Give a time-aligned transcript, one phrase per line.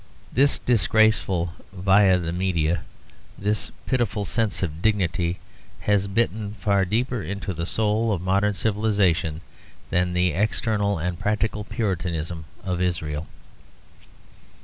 [0.33, 2.81] This disgraceful via media,
[3.37, 5.37] this pitiful sense of dignity,
[5.81, 9.41] has bitten far deeper into the soul of modern civilization
[9.91, 13.27] than the external and practical Puritanism of Israel.